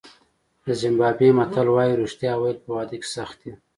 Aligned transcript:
د 0.65 0.67
زیمبابوې 0.81 1.29
متل 1.37 1.67
وایي 1.71 1.93
رښتیا 2.03 2.33
ویل 2.37 2.57
په 2.63 2.69
واده 2.75 2.95
کې 3.01 3.07
سخت 3.15 3.37
دي. 3.43 3.53